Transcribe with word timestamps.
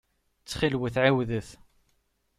Ttxil-wet 0.41 0.95
ɛiwdet. 1.03 1.49